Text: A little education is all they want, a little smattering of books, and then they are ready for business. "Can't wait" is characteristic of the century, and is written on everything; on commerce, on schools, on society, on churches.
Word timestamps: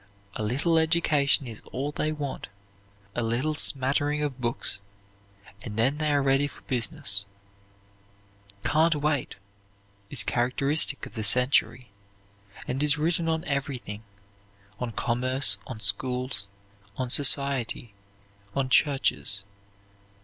A 0.33 0.41
little 0.41 0.79
education 0.79 1.45
is 1.45 1.61
all 1.71 1.91
they 1.91 2.11
want, 2.11 2.47
a 3.13 3.21
little 3.21 3.53
smattering 3.53 4.23
of 4.23 4.41
books, 4.41 4.79
and 5.61 5.77
then 5.77 5.99
they 5.99 6.11
are 6.11 6.23
ready 6.23 6.47
for 6.47 6.63
business. 6.63 7.27
"Can't 8.65 8.95
wait" 8.95 9.35
is 10.09 10.23
characteristic 10.23 11.05
of 11.05 11.13
the 11.13 11.23
century, 11.23 11.91
and 12.67 12.81
is 12.81 12.97
written 12.97 13.29
on 13.29 13.43
everything; 13.45 14.03
on 14.79 14.91
commerce, 14.91 15.59
on 15.67 15.79
schools, 15.79 16.47
on 16.97 17.11
society, 17.11 17.93
on 18.55 18.69
churches. 18.69 19.43